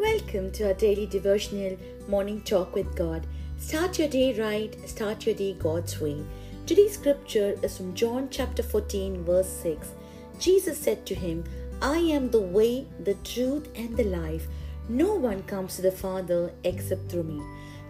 welcome 0.00 0.50
to 0.50 0.66
our 0.66 0.72
daily 0.72 1.04
devotional 1.04 1.76
morning 2.08 2.40
talk 2.40 2.74
with 2.74 2.96
God. 2.96 3.26
Start 3.58 3.98
your 3.98 4.08
day 4.08 4.32
right, 4.40 4.74
start 4.88 5.26
your 5.26 5.34
day 5.34 5.52
God's 5.52 6.00
way. 6.00 6.24
Today's 6.64 6.94
scripture 6.94 7.54
is 7.62 7.76
from 7.76 7.94
John 7.94 8.28
chapter 8.30 8.62
14, 8.62 9.22
verse 9.24 9.50
6. 9.62 9.88
Jesus 10.38 10.78
said 10.78 11.04
to 11.04 11.14
him, 11.14 11.44
I 11.82 11.98
am 11.98 12.30
the 12.30 12.40
way, 12.40 12.86
the 13.04 13.12
truth, 13.24 13.68
and 13.74 13.94
the 13.94 14.04
life. 14.04 14.46
No 14.88 15.16
one 15.16 15.42
comes 15.42 15.76
to 15.76 15.82
the 15.82 15.92
Father 15.92 16.50
except 16.64 17.10
through 17.10 17.24
me. 17.24 17.42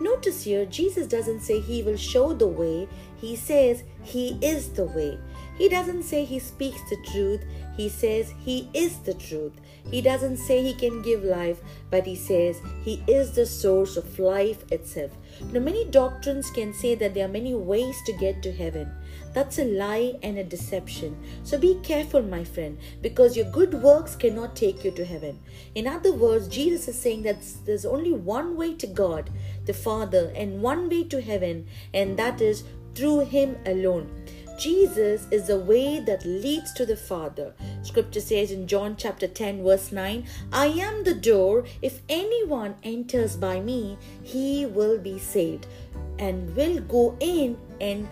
Notice 0.00 0.44
here, 0.44 0.66
Jesus 0.66 1.06
doesn't 1.06 1.40
say 1.40 1.60
he 1.60 1.82
will 1.82 1.96
show 1.96 2.32
the 2.32 2.46
way, 2.46 2.88
he 3.16 3.34
says 3.34 3.82
he 4.02 4.38
is 4.42 4.70
the 4.70 4.84
way. 4.84 5.18
He 5.56 5.68
doesn't 5.68 6.02
say 6.02 6.24
he 6.24 6.38
speaks 6.38 6.80
the 6.90 6.98
truth, 7.10 7.42
he 7.76 7.88
says 7.88 8.32
he 8.38 8.68
is 8.74 8.98
the 8.98 9.14
truth. 9.14 9.52
He 9.90 10.00
doesn't 10.00 10.38
say 10.38 10.62
he 10.62 10.74
can 10.74 11.02
give 11.02 11.22
life, 11.22 11.60
but 11.90 12.06
he 12.06 12.16
says 12.16 12.60
he 12.82 13.02
is 13.06 13.32
the 13.32 13.46
source 13.46 13.96
of 13.96 14.18
life 14.18 14.64
itself. 14.72 15.12
Now, 15.52 15.60
many 15.60 15.84
doctrines 15.84 16.50
can 16.50 16.72
say 16.72 16.94
that 16.96 17.14
there 17.14 17.26
are 17.26 17.28
many 17.28 17.54
ways 17.54 17.96
to 18.06 18.12
get 18.14 18.42
to 18.42 18.52
heaven. 18.52 18.90
That's 19.32 19.58
a 19.58 19.64
lie 19.64 20.14
and 20.22 20.38
a 20.38 20.44
deception. 20.44 21.16
So 21.44 21.58
be 21.58 21.78
careful, 21.82 22.22
my 22.22 22.42
friend, 22.42 22.78
because 23.02 23.36
your 23.36 23.50
good 23.50 23.74
works 23.74 24.16
cannot 24.16 24.56
take 24.56 24.82
you 24.82 24.90
to 24.92 25.04
heaven. 25.04 25.38
In 25.74 25.86
other 25.86 26.12
words, 26.12 26.48
Jesus 26.48 26.88
is 26.88 26.98
saying 26.98 27.22
that 27.24 27.44
there's 27.66 27.84
only 27.84 28.12
one 28.12 28.56
way 28.56 28.74
to 28.74 28.86
God, 28.86 29.30
the 29.66 29.74
Father, 29.86 30.32
and 30.34 30.60
one 30.60 30.88
way 30.88 31.04
to 31.04 31.22
heaven, 31.22 31.66
and 31.94 32.18
that 32.18 32.40
is 32.40 32.64
through 32.96 33.20
Him 33.20 33.56
alone. 33.66 34.10
Jesus 34.58 35.28
is 35.30 35.46
the 35.46 35.60
way 35.60 36.00
that 36.00 36.24
leads 36.24 36.72
to 36.72 36.86
the 36.86 36.96
Father. 36.96 37.54
Scripture 37.82 38.20
says 38.20 38.50
in 38.50 38.66
John 38.66 38.96
chapter 38.96 39.28
10, 39.28 39.62
verse 39.62 39.92
9, 39.92 40.26
I 40.52 40.66
am 40.66 41.04
the 41.04 41.14
door. 41.14 41.66
If 41.82 42.00
anyone 42.08 42.74
enters 42.82 43.36
by 43.36 43.60
me, 43.60 43.98
he 44.24 44.66
will 44.66 44.98
be 44.98 45.18
saved 45.18 45.66
and 46.18 46.56
will 46.56 46.80
go 46.80 47.16
in 47.20 47.56
and 47.80 48.08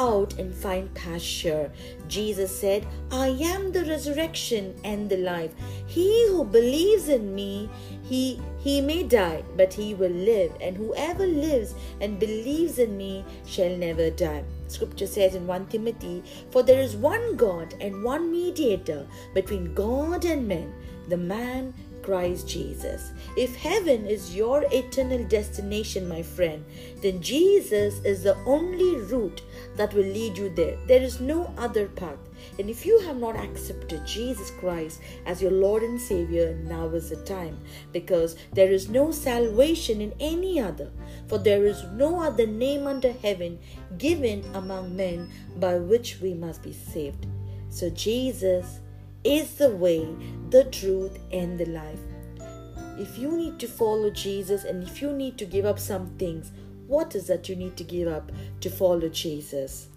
out 0.00 0.38
and 0.38 0.54
find 0.54 0.92
pasture. 0.94 1.70
Jesus 2.08 2.58
said, 2.58 2.86
I 3.12 3.28
am 3.28 3.70
the 3.70 3.84
resurrection 3.84 4.74
and 4.82 5.10
the 5.10 5.18
life. 5.18 5.52
He 5.86 6.26
who 6.28 6.44
believes 6.44 7.08
in 7.08 7.34
me, 7.34 7.68
he 8.02 8.40
he 8.58 8.80
may 8.80 9.02
die, 9.02 9.42
but 9.56 9.72
he 9.72 9.94
will 9.94 10.16
live, 10.30 10.52
and 10.60 10.76
whoever 10.76 11.26
lives 11.26 11.74
and 12.00 12.18
believes 12.18 12.78
in 12.78 12.96
me 12.96 13.24
shall 13.46 13.76
never 13.76 14.10
die. 14.10 14.44
Scripture 14.68 15.06
says 15.06 15.34
in 15.34 15.46
1 15.46 15.66
Timothy, 15.66 16.22
For 16.50 16.62
there 16.62 16.80
is 16.80 16.94
one 16.96 17.36
God 17.36 17.74
and 17.80 18.04
one 18.04 18.30
mediator 18.30 19.06
between 19.34 19.74
God 19.74 20.24
and 20.24 20.46
men, 20.46 20.74
the 21.08 21.16
man 21.16 21.74
Christ 22.02 22.48
Jesus. 22.48 23.12
If 23.36 23.56
heaven 23.56 24.06
is 24.06 24.36
your 24.36 24.64
eternal 24.72 25.24
destination, 25.24 26.08
my 26.08 26.22
friend, 26.22 26.64
then 27.02 27.20
Jesus 27.22 28.00
is 28.04 28.22
the 28.22 28.36
only 28.46 28.96
route 28.96 29.42
that 29.76 29.94
will 29.94 30.04
lead 30.04 30.36
you 30.36 30.48
there. 30.50 30.76
There 30.86 31.02
is 31.02 31.20
no 31.20 31.52
other 31.56 31.86
path. 31.88 32.18
And 32.58 32.70
if 32.70 32.86
you 32.86 32.98
have 33.00 33.18
not 33.18 33.36
accepted 33.36 34.06
Jesus 34.06 34.50
Christ 34.50 35.00
as 35.26 35.42
your 35.42 35.50
Lord 35.50 35.82
and 35.82 36.00
Savior, 36.00 36.54
now 36.64 36.86
is 36.88 37.10
the 37.10 37.16
time 37.16 37.58
because 37.92 38.36
there 38.52 38.70
is 38.70 38.88
no 38.88 39.10
salvation 39.10 40.00
in 40.00 40.12
any 40.20 40.60
other. 40.60 40.90
For 41.28 41.38
there 41.38 41.64
is 41.64 41.84
no 41.92 42.20
other 42.20 42.46
name 42.46 42.86
under 42.86 43.12
heaven 43.12 43.58
given 43.98 44.44
among 44.54 44.96
men 44.96 45.30
by 45.56 45.76
which 45.76 46.20
we 46.20 46.34
must 46.34 46.62
be 46.62 46.72
saved. 46.72 47.26
So, 47.68 47.88
Jesus 47.90 48.80
is 49.24 49.54
the 49.54 49.70
way, 49.70 50.08
the 50.50 50.64
truth, 50.64 51.18
and 51.32 51.58
the 51.58 51.66
life. 51.66 52.00
If 52.98 53.18
you 53.18 53.32
need 53.32 53.58
to 53.60 53.66
follow 53.66 54.10
Jesus 54.10 54.64
and 54.64 54.82
if 54.82 55.00
you 55.00 55.12
need 55.12 55.38
to 55.38 55.46
give 55.46 55.64
up 55.64 55.78
some 55.78 56.08
things, 56.18 56.52
what 56.86 57.14
is 57.14 57.26
that 57.28 57.48
you 57.48 57.56
need 57.56 57.76
to 57.76 57.84
give 57.84 58.08
up 58.08 58.32
to 58.60 58.70
follow 58.70 59.08
Jesus? 59.08 59.88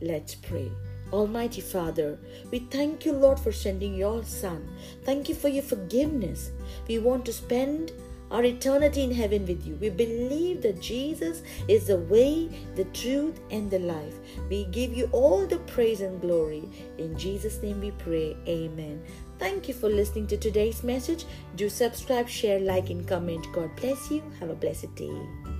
Let's 0.00 0.34
pray. 0.34 0.70
Almighty 1.12 1.60
Father, 1.60 2.18
we 2.50 2.60
thank 2.60 3.04
you, 3.04 3.12
Lord, 3.12 3.40
for 3.40 3.50
sending 3.50 3.94
your 3.94 4.22
Son. 4.24 4.68
Thank 5.04 5.28
you 5.28 5.34
for 5.34 5.48
your 5.48 5.64
forgiveness. 5.64 6.52
We 6.86 6.98
want 6.98 7.26
to 7.26 7.32
spend 7.32 7.92
our 8.30 8.44
eternity 8.44 9.04
in 9.04 9.12
heaven 9.12 9.46
with 9.46 9.66
you. 9.66 9.76
We 9.76 9.90
believe 9.90 10.62
that 10.62 10.80
Jesus 10.80 11.42
is 11.68 11.86
the 11.86 11.98
way, 11.98 12.48
the 12.76 12.84
truth, 12.86 13.40
and 13.50 13.70
the 13.70 13.78
life. 13.78 14.16
We 14.48 14.64
give 14.66 14.94
you 14.94 15.08
all 15.12 15.46
the 15.46 15.58
praise 15.60 16.00
and 16.00 16.20
glory. 16.20 16.68
In 16.98 17.16
Jesus' 17.18 17.62
name 17.62 17.80
we 17.80 17.90
pray. 17.92 18.36
Amen. 18.46 19.02
Thank 19.38 19.68
you 19.68 19.74
for 19.74 19.88
listening 19.88 20.26
to 20.28 20.36
today's 20.36 20.84
message. 20.84 21.24
Do 21.56 21.68
subscribe, 21.68 22.28
share, 22.28 22.60
like, 22.60 22.90
and 22.90 23.06
comment. 23.06 23.46
God 23.52 23.74
bless 23.76 24.10
you. 24.10 24.22
Have 24.38 24.50
a 24.50 24.54
blessed 24.54 24.94
day. 24.94 25.59